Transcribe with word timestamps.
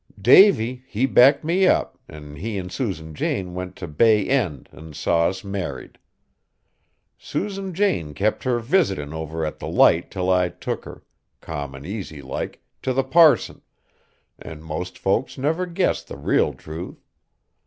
Davy, 0.19 0.83
he 0.87 1.05
backed 1.05 1.43
me 1.43 1.67
up, 1.67 1.95
an' 2.09 2.37
he 2.37 2.57
an' 2.57 2.71
Susan 2.71 3.13
Jane 3.13 3.53
went 3.53 3.75
t' 3.75 3.85
Bay 3.85 4.27
End 4.27 4.67
an' 4.71 4.93
saw 4.93 5.27
us 5.29 5.43
married. 5.43 5.99
Susan 7.19 7.71
Jane 7.71 8.15
kept 8.15 8.43
her 8.43 8.57
visitin' 8.57 9.13
over 9.13 9.45
at 9.45 9.59
the 9.59 9.67
Light 9.67 10.09
till 10.09 10.31
I 10.31 10.49
took 10.49 10.85
her, 10.85 11.03
calm 11.39 11.75
an' 11.75 11.85
easy 11.85 12.23
like, 12.23 12.63
t' 12.81 12.91
the 12.93 13.03
parson, 13.03 13.61
an' 14.39 14.63
most 14.63 14.97
folks 14.97 15.37
never 15.37 15.67
guessed 15.67 16.07
the 16.07 16.17
real 16.17 16.55
truth. 16.55 17.05